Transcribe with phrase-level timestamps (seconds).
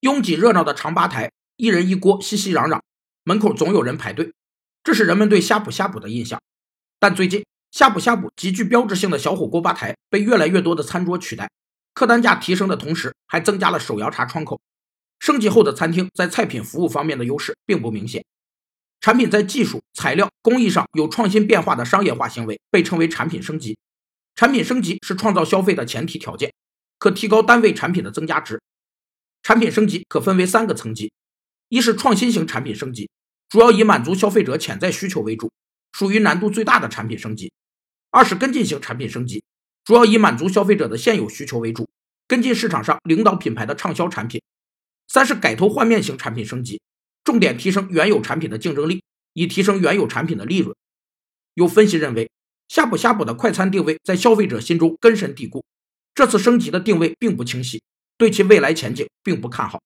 [0.00, 2.80] 拥挤热闹的长吧台，一人一锅，熙熙攘攘，
[3.24, 4.32] 门口总有人排队，
[4.84, 6.40] 这是人们对呷哺呷哺的印象。
[7.00, 11.50] 但最近，呷哺呷哺极具标志性的小火锅吧台被越来越多的餐桌取代，
[11.94, 14.60] 客单价提升的同时，还增加了手摇茶窗口。
[15.18, 18.24] 升级后的餐厅在菜品服务方面的优势并不明显，
[19.00, 23.76] 产品在技术、材料、工艺上有创新变化的商业化行为被称为产品升级。
[24.36, 26.52] 产品升级是创造消费的前提条件，
[27.00, 28.62] 可提高单位产品的增加值。
[29.48, 31.10] 产品升级可分为三个层级：
[31.70, 33.08] 一是创新型产品升级，
[33.48, 35.50] 主要以满足消费者潜在需求为主，
[35.90, 37.50] 属于难度最大的产品升级；
[38.10, 39.42] 二是跟进型产品升级，
[39.84, 41.88] 主要以满足消费者的现有需求为主，
[42.26, 44.42] 跟进市场上领导品牌的畅销产品。
[45.08, 46.82] 三是改头换面型产品升级，
[47.24, 50.76] 重点提升原有产品的竞争力，以提升原有产品的利润。
[51.54, 52.30] 有分析认为，
[52.68, 55.64] 呷哺呷哺的快餐定位在消费者心中根深蒂固，
[56.14, 57.82] 这次升级的定位并不清晰，
[58.18, 59.80] 对其未来前景并不看好。